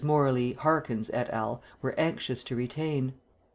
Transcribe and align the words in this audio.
Morley, 0.03 0.53
Harkins, 0.53 1.11
et 1.13 1.29
al., 1.29 1.61
were 1.83 1.93
anxious 1.95 2.43
to 2.45 2.55
retain. 2.55 3.13